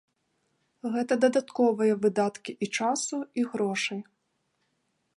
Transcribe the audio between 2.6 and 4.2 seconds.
і часу, і грошай.